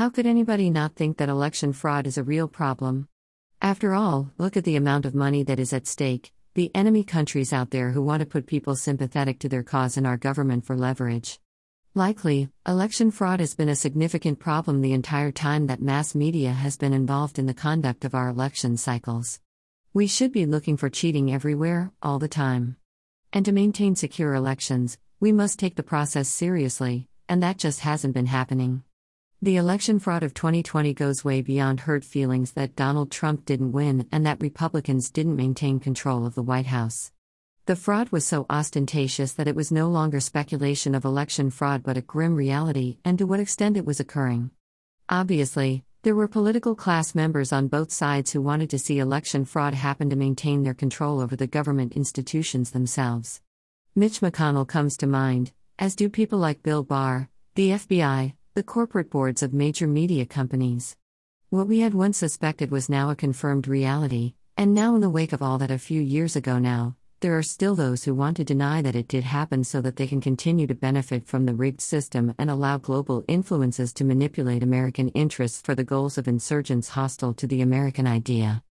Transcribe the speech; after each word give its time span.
How 0.00 0.08
could 0.08 0.24
anybody 0.24 0.70
not 0.70 0.94
think 0.94 1.18
that 1.18 1.28
election 1.28 1.74
fraud 1.74 2.06
is 2.06 2.16
a 2.16 2.24
real 2.24 2.48
problem? 2.48 3.06
After 3.60 3.92
all, 3.92 4.30
look 4.38 4.56
at 4.56 4.64
the 4.64 4.76
amount 4.76 5.04
of 5.04 5.14
money 5.14 5.42
that 5.42 5.60
is 5.60 5.74
at 5.74 5.86
stake, 5.86 6.32
the 6.54 6.70
enemy 6.74 7.04
countries 7.04 7.52
out 7.52 7.68
there 7.68 7.90
who 7.90 8.00
want 8.00 8.20
to 8.20 8.26
put 8.26 8.46
people 8.46 8.76
sympathetic 8.76 9.38
to 9.40 9.48
their 9.50 9.62
cause 9.62 9.98
in 9.98 10.06
our 10.06 10.16
government 10.16 10.64
for 10.64 10.74
leverage. 10.74 11.38
Likely, 11.94 12.48
election 12.66 13.10
fraud 13.10 13.40
has 13.40 13.54
been 13.54 13.68
a 13.68 13.76
significant 13.76 14.38
problem 14.38 14.80
the 14.80 14.94
entire 14.94 15.30
time 15.32 15.66
that 15.66 15.82
mass 15.82 16.14
media 16.14 16.52
has 16.52 16.78
been 16.78 16.94
involved 16.94 17.38
in 17.38 17.44
the 17.44 17.52
conduct 17.52 18.06
of 18.06 18.14
our 18.14 18.30
election 18.30 18.78
cycles. 18.78 19.38
We 19.92 20.06
should 20.06 20.32
be 20.32 20.46
looking 20.46 20.78
for 20.78 20.88
cheating 20.88 21.30
everywhere, 21.30 21.92
all 22.00 22.18
the 22.18 22.26
time. 22.26 22.76
And 23.34 23.44
to 23.44 23.52
maintain 23.52 23.96
secure 23.96 24.32
elections, 24.32 24.96
we 25.20 25.30
must 25.30 25.58
take 25.58 25.76
the 25.76 25.82
process 25.82 26.26
seriously, 26.26 27.06
and 27.28 27.42
that 27.42 27.58
just 27.58 27.80
hasn't 27.80 28.14
been 28.14 28.24
happening. 28.24 28.82
The 29.42 29.56
election 29.56 29.98
fraud 29.98 30.22
of 30.22 30.34
2020 30.34 30.92
goes 30.92 31.24
way 31.24 31.40
beyond 31.40 31.80
hurt 31.80 32.04
feelings 32.04 32.52
that 32.52 32.76
Donald 32.76 33.10
Trump 33.10 33.46
didn't 33.46 33.72
win 33.72 34.06
and 34.12 34.26
that 34.26 34.42
Republicans 34.42 35.08
didn't 35.08 35.34
maintain 35.34 35.80
control 35.80 36.26
of 36.26 36.34
the 36.34 36.42
White 36.42 36.66
House. 36.66 37.10
The 37.64 37.74
fraud 37.74 38.10
was 38.10 38.26
so 38.26 38.44
ostentatious 38.50 39.32
that 39.32 39.48
it 39.48 39.56
was 39.56 39.72
no 39.72 39.88
longer 39.88 40.20
speculation 40.20 40.94
of 40.94 41.06
election 41.06 41.48
fraud 41.48 41.82
but 41.82 41.96
a 41.96 42.02
grim 42.02 42.36
reality, 42.36 42.98
and 43.02 43.16
to 43.16 43.26
what 43.26 43.40
extent 43.40 43.78
it 43.78 43.86
was 43.86 43.98
occurring. 43.98 44.50
Obviously, 45.08 45.84
there 46.02 46.14
were 46.14 46.28
political 46.28 46.74
class 46.74 47.14
members 47.14 47.50
on 47.50 47.68
both 47.68 47.90
sides 47.90 48.32
who 48.32 48.42
wanted 48.42 48.68
to 48.68 48.78
see 48.78 48.98
election 48.98 49.46
fraud 49.46 49.72
happen 49.72 50.10
to 50.10 50.16
maintain 50.16 50.64
their 50.64 50.74
control 50.74 51.18
over 51.18 51.34
the 51.34 51.46
government 51.46 51.94
institutions 51.94 52.72
themselves. 52.72 53.40
Mitch 53.94 54.20
McConnell 54.20 54.68
comes 54.68 54.98
to 54.98 55.06
mind, 55.06 55.52
as 55.78 55.96
do 55.96 56.10
people 56.10 56.38
like 56.38 56.62
Bill 56.62 56.82
Barr, 56.82 57.30
the 57.54 57.70
FBI, 57.70 58.34
the 58.60 58.64
corporate 58.64 59.08
boards 59.08 59.42
of 59.42 59.54
major 59.54 59.86
media 59.86 60.26
companies. 60.26 60.94
What 61.48 61.66
we 61.66 61.80
had 61.80 61.94
once 61.94 62.18
suspected 62.18 62.70
was 62.70 62.90
now 62.90 63.08
a 63.08 63.16
confirmed 63.16 63.66
reality, 63.66 64.34
and 64.54 64.74
now, 64.74 64.94
in 64.94 65.00
the 65.00 65.08
wake 65.08 65.32
of 65.32 65.40
all 65.40 65.56
that 65.56 65.70
a 65.70 65.78
few 65.78 65.98
years 65.98 66.36
ago 66.36 66.58
now, 66.58 66.94
there 67.20 67.38
are 67.38 67.42
still 67.42 67.74
those 67.74 68.04
who 68.04 68.14
want 68.14 68.36
to 68.36 68.44
deny 68.44 68.82
that 68.82 68.94
it 68.94 69.08
did 69.08 69.24
happen 69.24 69.64
so 69.64 69.80
that 69.80 69.96
they 69.96 70.06
can 70.06 70.20
continue 70.20 70.66
to 70.66 70.74
benefit 70.74 71.26
from 71.26 71.46
the 71.46 71.54
rigged 71.54 71.80
system 71.80 72.34
and 72.36 72.50
allow 72.50 72.76
global 72.76 73.24
influences 73.28 73.94
to 73.94 74.04
manipulate 74.04 74.62
American 74.62 75.08
interests 75.14 75.62
for 75.62 75.74
the 75.74 75.82
goals 75.82 76.18
of 76.18 76.28
insurgents 76.28 76.90
hostile 76.90 77.32
to 77.32 77.46
the 77.46 77.62
American 77.62 78.06
idea. 78.06 78.62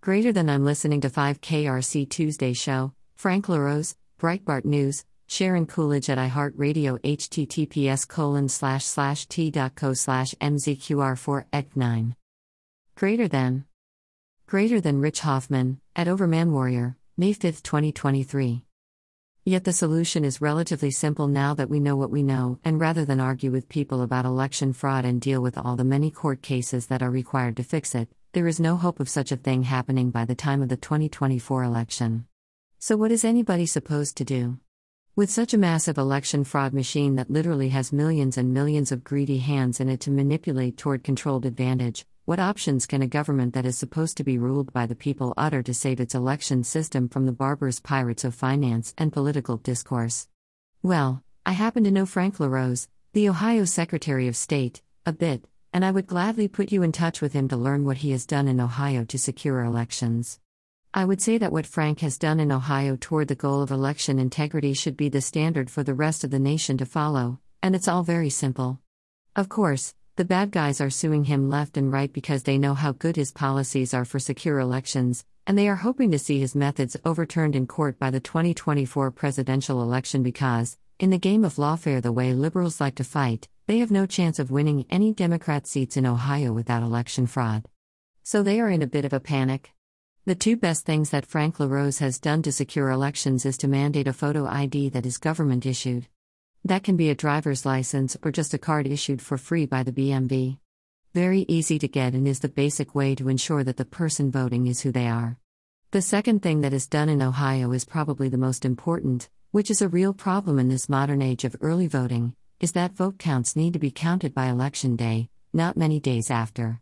Greater 0.00 0.32
than 0.32 0.48
I'm 0.48 0.64
listening 0.64 1.02
to 1.02 1.10
5KRC 1.10 2.08
Tuesday 2.08 2.54
show, 2.54 2.94
Frank 3.16 3.50
LaRose, 3.50 3.96
Breitbart 4.18 4.64
News, 4.64 5.04
Sharon 5.30 5.66
Coolidge 5.66 6.10
at 6.10 6.18
iHeartRadio 6.18 6.98
https 7.02 8.08
colon 8.08 8.48
slash 8.48 8.84
slash 8.84 9.26
t.co 9.26 9.94
slash 9.94 10.34
mzqr4 10.34 11.44
ec 11.52 11.76
9 11.76 12.16
Greater 12.96 13.28
than 13.28 13.64
Greater 14.48 14.80
than 14.80 15.00
Rich 15.00 15.20
Hoffman, 15.20 15.80
at 15.94 16.08
Overman 16.08 16.52
Warrior, 16.52 16.96
May 17.16 17.32
5, 17.32 17.62
2023. 17.62 18.64
Yet 19.44 19.62
the 19.62 19.72
solution 19.72 20.24
is 20.24 20.40
relatively 20.40 20.90
simple 20.90 21.28
now 21.28 21.54
that 21.54 21.70
we 21.70 21.78
know 21.78 21.94
what 21.94 22.10
we 22.10 22.24
know, 22.24 22.58
and 22.64 22.80
rather 22.80 23.04
than 23.04 23.20
argue 23.20 23.52
with 23.52 23.68
people 23.68 24.02
about 24.02 24.24
election 24.24 24.72
fraud 24.72 25.04
and 25.04 25.20
deal 25.20 25.40
with 25.40 25.56
all 25.56 25.76
the 25.76 25.84
many 25.84 26.10
court 26.10 26.42
cases 26.42 26.88
that 26.88 27.04
are 27.04 27.10
required 27.10 27.56
to 27.58 27.62
fix 27.62 27.94
it, 27.94 28.08
there 28.32 28.48
is 28.48 28.58
no 28.58 28.76
hope 28.76 28.98
of 28.98 29.08
such 29.08 29.30
a 29.30 29.36
thing 29.36 29.62
happening 29.62 30.10
by 30.10 30.24
the 30.24 30.34
time 30.34 30.60
of 30.60 30.68
the 30.68 30.76
2024 30.76 31.62
election. 31.62 32.26
So, 32.80 32.96
what 32.96 33.12
is 33.12 33.24
anybody 33.24 33.66
supposed 33.66 34.16
to 34.16 34.24
do? 34.24 34.58
With 35.20 35.28
such 35.28 35.52
a 35.52 35.58
massive 35.58 35.98
election 35.98 36.44
fraud 36.44 36.72
machine 36.72 37.16
that 37.16 37.30
literally 37.30 37.68
has 37.68 37.92
millions 37.92 38.38
and 38.38 38.54
millions 38.54 38.90
of 38.90 39.04
greedy 39.04 39.36
hands 39.36 39.78
in 39.78 39.90
it 39.90 40.00
to 40.00 40.10
manipulate 40.10 40.78
toward 40.78 41.04
controlled 41.04 41.44
advantage, 41.44 42.06
what 42.24 42.40
options 42.40 42.86
can 42.86 43.02
a 43.02 43.06
government 43.06 43.52
that 43.52 43.66
is 43.66 43.76
supposed 43.76 44.16
to 44.16 44.24
be 44.24 44.38
ruled 44.38 44.72
by 44.72 44.86
the 44.86 44.94
people 44.94 45.34
utter 45.36 45.62
to 45.62 45.74
save 45.74 46.00
its 46.00 46.14
election 46.14 46.64
system 46.64 47.06
from 47.06 47.26
the 47.26 47.32
barbarous 47.32 47.80
pirates 47.80 48.24
of 48.24 48.34
finance 48.34 48.94
and 48.96 49.12
political 49.12 49.58
discourse? 49.58 50.26
Well, 50.82 51.22
I 51.44 51.52
happen 51.52 51.84
to 51.84 51.90
know 51.90 52.06
Frank 52.06 52.40
LaRose, 52.40 52.88
the 53.12 53.28
Ohio 53.28 53.66
Secretary 53.66 54.26
of 54.26 54.36
State, 54.36 54.80
a 55.04 55.12
bit, 55.12 55.44
and 55.70 55.84
I 55.84 55.90
would 55.90 56.06
gladly 56.06 56.48
put 56.48 56.72
you 56.72 56.82
in 56.82 56.92
touch 56.92 57.20
with 57.20 57.34
him 57.34 57.46
to 57.48 57.58
learn 57.58 57.84
what 57.84 57.98
he 57.98 58.12
has 58.12 58.24
done 58.24 58.48
in 58.48 58.58
Ohio 58.58 59.04
to 59.04 59.18
secure 59.18 59.62
elections. 59.64 60.40
I 60.92 61.04
would 61.04 61.22
say 61.22 61.38
that 61.38 61.52
what 61.52 61.66
Frank 61.66 62.00
has 62.00 62.18
done 62.18 62.40
in 62.40 62.50
Ohio 62.50 62.96
toward 63.00 63.28
the 63.28 63.36
goal 63.36 63.62
of 63.62 63.70
election 63.70 64.18
integrity 64.18 64.72
should 64.72 64.96
be 64.96 65.08
the 65.08 65.20
standard 65.20 65.70
for 65.70 65.84
the 65.84 65.94
rest 65.94 66.24
of 66.24 66.32
the 66.32 66.40
nation 66.40 66.76
to 66.78 66.84
follow, 66.84 67.38
and 67.62 67.76
it's 67.76 67.86
all 67.86 68.02
very 68.02 68.28
simple. 68.28 68.80
Of 69.36 69.48
course, 69.48 69.94
the 70.16 70.24
bad 70.24 70.50
guys 70.50 70.80
are 70.80 70.90
suing 70.90 71.24
him 71.24 71.48
left 71.48 71.76
and 71.76 71.92
right 71.92 72.12
because 72.12 72.42
they 72.42 72.58
know 72.58 72.74
how 72.74 72.90
good 72.90 73.14
his 73.14 73.30
policies 73.30 73.94
are 73.94 74.04
for 74.04 74.18
secure 74.18 74.58
elections, 74.58 75.24
and 75.46 75.56
they 75.56 75.68
are 75.68 75.76
hoping 75.76 76.10
to 76.10 76.18
see 76.18 76.40
his 76.40 76.56
methods 76.56 76.96
overturned 77.04 77.54
in 77.54 77.68
court 77.68 77.96
by 78.00 78.10
the 78.10 78.18
2024 78.18 79.12
presidential 79.12 79.82
election 79.82 80.24
because, 80.24 80.76
in 80.98 81.10
the 81.10 81.18
game 81.18 81.44
of 81.44 81.54
lawfare 81.54 82.02
the 82.02 82.10
way 82.10 82.34
liberals 82.34 82.80
like 82.80 82.96
to 82.96 83.04
fight, 83.04 83.48
they 83.68 83.78
have 83.78 83.92
no 83.92 84.06
chance 84.06 84.40
of 84.40 84.50
winning 84.50 84.86
any 84.90 85.12
Democrat 85.12 85.68
seats 85.68 85.96
in 85.96 86.04
Ohio 86.04 86.52
without 86.52 86.82
election 86.82 87.28
fraud. 87.28 87.64
So 88.24 88.42
they 88.42 88.60
are 88.60 88.68
in 88.68 88.82
a 88.82 88.88
bit 88.88 89.04
of 89.04 89.12
a 89.12 89.20
panic. 89.20 89.70
The 90.30 90.36
two 90.36 90.56
best 90.56 90.86
things 90.86 91.10
that 91.10 91.26
Frank 91.26 91.58
LaRose 91.58 91.98
has 91.98 92.20
done 92.20 92.40
to 92.42 92.52
secure 92.52 92.88
elections 92.90 93.44
is 93.44 93.56
to 93.56 93.66
mandate 93.66 94.06
a 94.06 94.12
photo 94.12 94.46
ID 94.46 94.90
that 94.90 95.04
is 95.04 95.18
government 95.18 95.66
issued. 95.66 96.06
That 96.64 96.84
can 96.84 96.96
be 96.96 97.10
a 97.10 97.16
driver's 97.16 97.66
license 97.66 98.16
or 98.22 98.30
just 98.30 98.54
a 98.54 98.58
card 98.58 98.86
issued 98.86 99.20
for 99.20 99.36
free 99.36 99.66
by 99.66 99.82
the 99.82 99.90
BMV. 99.90 100.58
Very 101.14 101.40
easy 101.48 101.80
to 101.80 101.88
get 101.88 102.14
and 102.14 102.28
is 102.28 102.38
the 102.38 102.48
basic 102.48 102.94
way 102.94 103.16
to 103.16 103.28
ensure 103.28 103.64
that 103.64 103.76
the 103.76 103.84
person 103.84 104.30
voting 104.30 104.68
is 104.68 104.82
who 104.82 104.92
they 104.92 105.08
are. 105.08 105.36
The 105.90 106.00
second 106.00 106.44
thing 106.44 106.60
that 106.60 106.72
is 106.72 106.86
done 106.86 107.08
in 107.08 107.22
Ohio 107.22 107.72
is 107.72 107.84
probably 107.84 108.28
the 108.28 108.38
most 108.38 108.64
important, 108.64 109.28
which 109.50 109.68
is 109.68 109.82
a 109.82 109.88
real 109.88 110.14
problem 110.14 110.60
in 110.60 110.68
this 110.68 110.88
modern 110.88 111.22
age 111.22 111.42
of 111.42 111.56
early 111.60 111.88
voting, 111.88 112.36
is 112.60 112.70
that 112.70 112.92
vote 112.92 113.18
counts 113.18 113.56
need 113.56 113.72
to 113.72 113.80
be 113.80 113.90
counted 113.90 114.32
by 114.32 114.46
election 114.46 114.94
day, 114.94 115.28
not 115.52 115.76
many 115.76 115.98
days 115.98 116.30
after. 116.30 116.80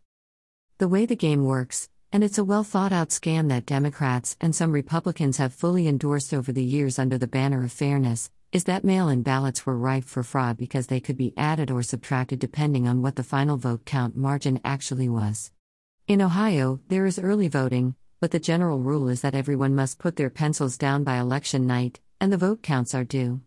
The 0.77 0.89
way 0.89 1.07
the 1.07 1.17
game 1.17 1.47
works, 1.47 1.89
and 2.13 2.25
it's 2.25 2.39
a 2.39 2.45
well 2.45 2.65
thought 2.65 2.93
out 2.93 3.11
scam 3.11 3.49
that 3.49 3.67
Democrats 3.67 4.37
and 4.41 4.55
some 4.55 4.73
Republicans 4.73 5.37
have 5.37 5.53
fully 5.53 5.87
endorsed 5.87 6.33
over 6.33 6.53
the 6.53 6.65
years 6.65 6.99
under 6.99 7.19
the 7.19 7.27
banner 7.27 7.65
of 7.65 7.73
fairness, 7.73 8.31
is 8.51 8.65
that 8.65 8.85
mail 8.85 9.09
in 9.09 9.23
ballots 9.23 9.67
were 9.67 9.77
rife 9.77 10.07
for 10.07 10.23
fraud 10.23 10.57
because 10.57 10.87
they 10.87 11.01
could 11.01 11.19
be 11.19 11.35
added 11.37 11.71
or 11.71 11.83
subtracted 11.83 12.39
depending 12.39 12.89
on 12.89 13.03
what 13.03 13.17
the 13.17 13.23
final 13.23 13.59
vote 13.59 13.85
count 13.85 14.17
margin 14.17 14.59
actually 14.65 15.09
was. 15.09 15.53
In 16.07 16.23
Ohio, 16.23 16.81
there 16.89 17.05
is 17.05 17.19
early 17.19 17.49
voting, 17.49 17.95
but 18.21 18.31
the 18.31 18.41
general 18.41 18.79
rule 18.79 19.09
is 19.09 19.21
that 19.21 19.35
everyone 19.35 19.75
must 19.75 19.99
put 19.99 20.17
their 20.17 20.31
pencils 20.31 20.79
down 20.79 21.05
by 21.05 21.19
election 21.19 21.67
night, 21.67 22.01
and 22.21 22.33
the 22.33 22.39
vote 22.39 22.63
counts 22.63 22.95
are 22.95 23.05
due. 23.05 23.43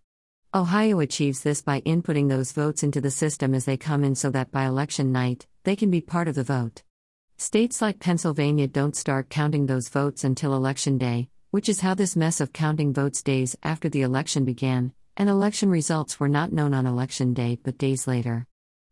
Ohio 0.53 0.99
achieves 0.99 1.41
this 1.41 1.63
by 1.63 1.81
inputting 1.81 2.29
those 2.29 2.51
votes 2.51 2.83
into 2.83 3.01
the 3.01 3.09
system 3.09 3.55
as 3.55 3.65
they 3.65 3.77
come 3.77 4.03
in 4.03 4.13
so 4.13 4.29
that 4.29 4.51
by 4.51 4.65
election 4.65 5.11
night, 5.11 5.47
they 5.63 5.75
can 5.75 5.89
be 5.89 6.01
part 6.01 6.27
of 6.27 6.35
the 6.35 6.43
vote. 6.43 6.83
States 7.41 7.81
like 7.81 7.99
Pennsylvania 7.99 8.67
don't 8.67 8.95
start 8.95 9.31
counting 9.31 9.65
those 9.65 9.89
votes 9.89 10.23
until 10.23 10.53
election 10.53 10.99
day, 10.99 11.27
which 11.49 11.69
is 11.69 11.79
how 11.79 11.95
this 11.95 12.15
mess 12.15 12.39
of 12.39 12.53
counting 12.53 12.93
votes 12.93 13.23
days 13.23 13.57
after 13.63 13.89
the 13.89 14.03
election 14.03 14.45
began, 14.45 14.93
and 15.17 15.27
election 15.27 15.67
results 15.67 16.19
were 16.19 16.29
not 16.29 16.53
known 16.53 16.71
on 16.75 16.85
election 16.85 17.33
day 17.33 17.57
but 17.63 17.79
days 17.79 18.05
later. 18.05 18.45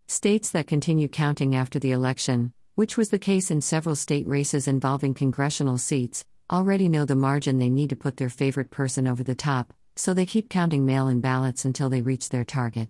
States 0.07 0.49
that 0.49 0.65
continue 0.65 1.07
counting 1.07 1.55
after 1.55 1.77
the 1.77 1.91
election, 1.91 2.51
which 2.73 2.97
was 2.97 3.11
the 3.11 3.19
case 3.19 3.51
in 3.51 3.61
several 3.61 3.95
state 3.95 4.27
races 4.27 4.67
involving 4.67 5.13
congressional 5.13 5.77
seats, 5.77 6.25
already 6.49 6.89
know 6.89 7.05
the 7.05 7.15
margin 7.15 7.59
they 7.59 7.69
need 7.69 7.91
to 7.91 7.95
put 7.95 8.17
their 8.17 8.29
favorite 8.29 8.71
person 8.71 9.07
over 9.07 9.23
the 9.23 9.35
top, 9.35 9.75
so 9.95 10.11
they 10.11 10.25
keep 10.25 10.49
counting 10.49 10.87
mail 10.87 11.07
in 11.07 11.21
ballots 11.21 11.65
until 11.65 11.87
they 11.87 12.01
reach 12.01 12.29
their 12.29 12.45
target. 12.45 12.89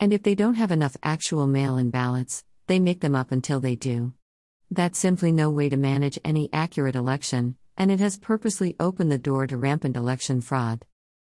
And 0.00 0.12
if 0.12 0.24
they 0.24 0.34
don't 0.34 0.54
have 0.54 0.72
enough 0.72 0.96
actual 1.04 1.46
mail 1.46 1.76
in 1.76 1.90
ballots, 1.90 2.42
they 2.66 2.80
make 2.80 3.00
them 3.00 3.14
up 3.14 3.30
until 3.30 3.60
they 3.60 3.76
do. 3.76 4.12
That's 4.70 4.98
simply 4.98 5.32
no 5.32 5.48
way 5.48 5.70
to 5.70 5.78
manage 5.78 6.18
any 6.22 6.50
accurate 6.52 6.94
election, 6.94 7.56
and 7.78 7.90
it 7.90 8.00
has 8.00 8.18
purposely 8.18 8.76
opened 8.78 9.10
the 9.10 9.16
door 9.16 9.46
to 9.46 9.56
rampant 9.56 9.96
election 9.96 10.42
fraud. 10.42 10.84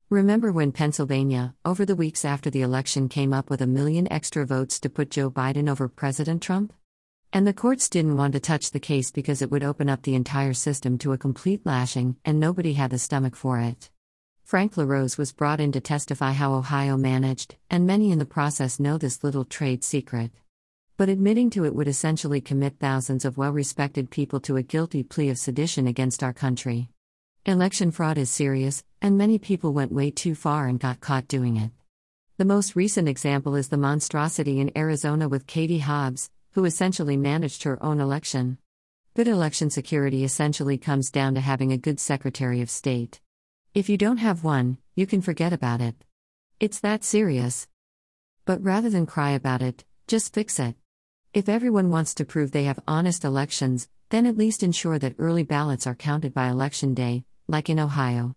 Remember 0.10 0.51
when 0.51 0.72
Pennsylvania, 0.72 1.54
over 1.63 1.86
the 1.86 1.95
weeks 1.95 2.25
after 2.25 2.50
the 2.50 2.63
election, 2.63 3.07
came 3.07 3.34
up 3.34 3.51
with 3.51 3.62
a 3.62 3.68
million 3.68 4.12
extra 4.12 4.44
votes 4.44 4.80
to 4.80 4.89
put 4.89 5.12
Joe 5.12 5.30
Biden 5.30 5.69
over 5.69 5.88
President 5.88 6.42
Trump? 6.42 6.74
And 7.31 7.45
the 7.45 7.54
courts 7.54 7.89
didn't 7.89 8.18
want 8.18 8.34
to 8.34 8.39
touch 8.39 8.72
the 8.72 8.80
case 8.80 9.12
because 9.12 9.44
it 9.44 9.51
would 9.51 9.63
open 9.63 9.88
up 9.88 10.01
the 10.01 10.16
entire 10.16 10.54
system 10.54 10.98
to 11.00 11.13
a 11.13 11.18
complete 11.18 11.63
lashing, 11.63 12.16
and 12.25 12.39
nobody 12.39 12.74
had 12.74 12.89
the 12.89 12.98
stomach 12.98 13.36
for 13.36 13.60
it. 13.60 13.92
Frank 14.45 14.78
LaRose 14.78 15.19
was 15.19 15.31
brought 15.31 15.60
in 15.60 15.72
to 15.74 15.81
testify 15.81 16.31
how 16.31 16.56
Ohio 16.56 16.98
managed, 16.98 17.56
and 17.69 17.86
many 17.86 18.10
in 18.12 18.18
the 18.18 18.25
process 18.25 18.80
know 18.80 18.98
this 18.98 19.24
little 19.24 19.45
trade 19.45 19.84
secret 19.84 20.31
but 20.98 21.10
admitting 21.10 21.52
to 21.52 21.64
it 21.64 21.76
would 21.76 21.88
essentially 21.88 22.42
commit 22.42 22.80
thousands 22.80 23.24
of 23.24 23.38
well 23.38 23.52
respected 23.52 24.10
people 24.10 24.40
to 24.40 24.58
a 24.58 24.64
guilty 24.64 25.04
plea 25.04 25.30
of 25.30 25.38
sedition 25.38 25.86
against 25.86 26.24
our 26.24 26.34
country. 26.34 26.90
Election 27.46 27.92
fraud 27.92 28.18
is 28.18 28.32
serious, 28.32 28.84
and 29.00 29.16
many 29.16 29.38
people 29.38 29.74
went 29.74 29.92
way 29.92 30.10
too 30.10 30.34
far 30.34 30.68
and 30.68 30.80
got 30.80 31.00
caught 31.00 31.28
doing 31.28 31.56
it. 31.56 31.70
The 32.38 32.46
most 32.46 32.76
recent 32.76 33.08
example 33.08 33.56
is 33.56 33.70
the 33.70 33.78
monstrosity 33.78 34.60
in 34.60 34.76
Arizona 34.76 35.30
with 35.30 35.48
Katie 35.48 35.80
Hobbs, 35.80 36.32
who 36.54 36.66
essentially 36.66 37.16
managed 37.16 37.64
her 37.64 37.82
own 37.84 38.00
election. 38.00 38.58
Good 39.16 39.28
election 39.28 39.70
security 39.70 40.24
essentially 40.24 40.80
comes 40.80 41.12
down 41.12 41.36
to 41.36 41.42
having 41.42 41.72
a 41.72 41.78
good 41.78 42.00
Secretary 42.00 42.60
of 42.62 42.72
State. 42.72 43.22
If 43.76 43.88
you 43.88 43.98
don't 43.98 44.18
have 44.18 44.44
one, 44.44 44.80
you 44.96 45.06
can 45.06 45.22
forget 45.22 45.54
about 45.54 45.80
it. 45.80 45.96
It's 46.60 46.80
that 46.80 47.04
serious. 47.04 47.68
But 48.46 48.64
rather 48.64 48.90
than 48.90 49.06
cry 49.06 49.32
about 49.32 49.62
it, 49.62 49.86
just 50.08 50.34
fix 50.34 50.60
it. 50.60 50.76
If 51.33 51.50
everyone 51.50 51.89
wants 51.89 52.13
to 52.15 52.25
prove 52.25 52.51
they 52.51 52.63
have 52.63 52.79
honest 52.88 53.24
elections, 53.24 53.89
then 54.09 54.25
at 54.25 54.38
least 54.38 54.63
ensure 54.63 54.97
that 54.97 55.15
early 55.19 55.44
ballots 55.44 55.85
are 55.85 55.94
counted 55.94 56.33
by 56.33 56.47
election 56.47 56.94
day, 56.94 57.25
like 57.47 57.69
in 57.69 57.79
Ohio. 57.79 58.33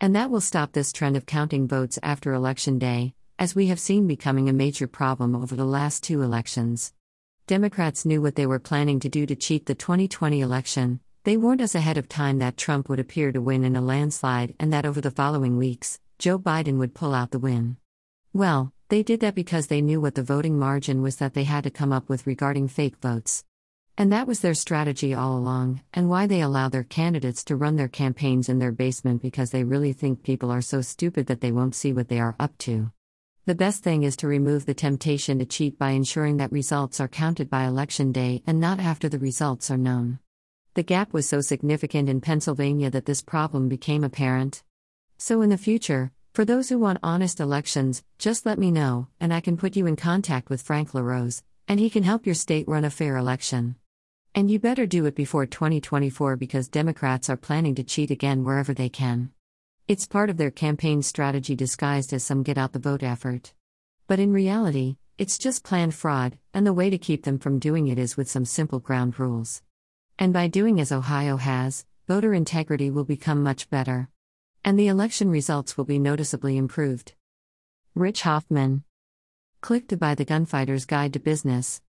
And 0.00 0.14
that 0.14 0.30
will 0.30 0.40
stop 0.40 0.72
this 0.72 0.92
trend 0.92 1.16
of 1.16 1.26
counting 1.26 1.66
votes 1.66 1.98
after 2.02 2.32
election 2.32 2.78
day, 2.78 3.14
as 3.38 3.54
we 3.54 3.66
have 3.66 3.80
seen 3.80 4.06
becoming 4.06 4.48
a 4.48 4.52
major 4.52 4.86
problem 4.86 5.34
over 5.34 5.56
the 5.56 5.64
last 5.64 6.04
two 6.04 6.22
elections. 6.22 6.94
Democrats 7.48 8.06
knew 8.06 8.22
what 8.22 8.36
they 8.36 8.46
were 8.46 8.60
planning 8.60 9.00
to 9.00 9.08
do 9.08 9.26
to 9.26 9.34
cheat 9.34 9.66
the 9.66 9.74
2020 9.74 10.40
election. 10.40 11.00
They 11.24 11.36
warned 11.36 11.60
us 11.60 11.74
ahead 11.74 11.98
of 11.98 12.08
time 12.08 12.38
that 12.38 12.56
Trump 12.56 12.88
would 12.88 13.00
appear 13.00 13.32
to 13.32 13.40
win 13.40 13.64
in 13.64 13.74
a 13.74 13.82
landslide 13.82 14.54
and 14.60 14.72
that 14.72 14.86
over 14.86 15.00
the 15.00 15.10
following 15.10 15.56
weeks, 15.56 15.98
Joe 16.18 16.38
Biden 16.38 16.78
would 16.78 16.94
pull 16.94 17.14
out 17.14 17.32
the 17.32 17.38
win. 17.38 17.76
Well, 18.32 18.72
they 18.88 19.02
did 19.02 19.20
that 19.20 19.34
because 19.34 19.66
they 19.66 19.82
knew 19.82 20.00
what 20.00 20.14
the 20.14 20.22
voting 20.22 20.58
margin 20.58 21.02
was 21.02 21.16
that 21.16 21.34
they 21.34 21.44
had 21.44 21.64
to 21.64 21.70
come 21.70 21.92
up 21.92 22.08
with 22.08 22.26
regarding 22.26 22.68
fake 22.68 22.96
votes. 23.02 23.44
And 23.98 24.12
that 24.12 24.26
was 24.26 24.40
their 24.40 24.54
strategy 24.54 25.12
all 25.12 25.36
along, 25.36 25.82
and 25.92 26.08
why 26.08 26.26
they 26.26 26.40
allow 26.40 26.68
their 26.68 26.84
candidates 26.84 27.44
to 27.44 27.56
run 27.56 27.76
their 27.76 27.88
campaigns 27.88 28.48
in 28.48 28.60
their 28.60 28.72
basement 28.72 29.20
because 29.20 29.50
they 29.50 29.64
really 29.64 29.92
think 29.92 30.22
people 30.22 30.50
are 30.50 30.62
so 30.62 30.80
stupid 30.80 31.26
that 31.26 31.40
they 31.40 31.52
won't 31.52 31.74
see 31.74 31.92
what 31.92 32.08
they 32.08 32.20
are 32.20 32.36
up 32.38 32.56
to. 32.58 32.92
The 33.44 33.54
best 33.54 33.82
thing 33.82 34.04
is 34.04 34.16
to 34.18 34.28
remove 34.28 34.66
the 34.66 34.74
temptation 34.74 35.38
to 35.38 35.44
cheat 35.46 35.78
by 35.78 35.90
ensuring 35.90 36.36
that 36.36 36.52
results 36.52 37.00
are 37.00 37.08
counted 37.08 37.50
by 37.50 37.64
election 37.64 38.12
day 38.12 38.42
and 38.46 38.60
not 38.60 38.78
after 38.78 39.08
the 39.08 39.18
results 39.18 39.70
are 39.70 39.78
known. 39.78 40.18
The 40.74 40.82
gap 40.82 41.12
was 41.12 41.28
so 41.28 41.40
significant 41.40 42.08
in 42.08 42.20
Pennsylvania 42.20 42.90
that 42.90 43.06
this 43.06 43.20
problem 43.20 43.68
became 43.68 44.04
apparent. 44.04 44.62
So, 45.16 45.42
in 45.42 45.50
the 45.50 45.58
future, 45.58 46.12
for 46.38 46.44
those 46.44 46.68
who 46.68 46.78
want 46.78 47.00
honest 47.02 47.40
elections, 47.40 48.04
just 48.16 48.46
let 48.46 48.60
me 48.60 48.70
know, 48.70 49.08
and 49.18 49.34
I 49.34 49.40
can 49.40 49.56
put 49.56 49.74
you 49.74 49.86
in 49.86 49.96
contact 49.96 50.48
with 50.48 50.62
Frank 50.62 50.94
LaRose, 50.94 51.42
and 51.66 51.80
he 51.80 51.90
can 51.90 52.04
help 52.04 52.26
your 52.26 52.36
state 52.36 52.68
run 52.68 52.84
a 52.84 52.90
fair 52.90 53.16
election. 53.16 53.74
And 54.36 54.48
you 54.48 54.60
better 54.60 54.86
do 54.86 55.04
it 55.06 55.16
before 55.16 55.46
2024 55.46 56.36
because 56.36 56.68
Democrats 56.68 57.28
are 57.28 57.36
planning 57.36 57.74
to 57.74 57.82
cheat 57.82 58.12
again 58.12 58.44
wherever 58.44 58.72
they 58.72 58.88
can. 58.88 59.32
It's 59.88 60.06
part 60.06 60.30
of 60.30 60.36
their 60.36 60.52
campaign 60.52 61.02
strategy 61.02 61.56
disguised 61.56 62.12
as 62.12 62.22
some 62.22 62.44
get 62.44 62.56
out 62.56 62.72
the 62.72 62.78
vote 62.78 63.02
effort. 63.02 63.52
But 64.06 64.20
in 64.20 64.32
reality, 64.32 64.98
it's 65.18 65.38
just 65.38 65.64
planned 65.64 65.96
fraud, 65.96 66.38
and 66.54 66.64
the 66.64 66.72
way 66.72 66.88
to 66.88 66.98
keep 66.98 67.24
them 67.24 67.40
from 67.40 67.58
doing 67.58 67.88
it 67.88 67.98
is 67.98 68.16
with 68.16 68.30
some 68.30 68.44
simple 68.44 68.78
ground 68.78 69.18
rules. 69.18 69.60
And 70.20 70.32
by 70.32 70.46
doing 70.46 70.78
as 70.78 70.92
Ohio 70.92 71.36
has, 71.38 71.84
voter 72.06 72.32
integrity 72.32 72.92
will 72.92 73.02
become 73.02 73.42
much 73.42 73.68
better. 73.70 74.08
And 74.68 74.78
the 74.78 74.88
election 74.88 75.30
results 75.30 75.78
will 75.78 75.86
be 75.86 75.98
noticeably 75.98 76.58
improved. 76.58 77.14
Rich 77.94 78.20
Hoffman. 78.20 78.84
Click 79.62 79.88
to 79.88 79.96
buy 79.96 80.14
the 80.14 80.26
Gunfighter's 80.26 80.84
Guide 80.84 81.14
to 81.14 81.18
Business. 81.18 81.80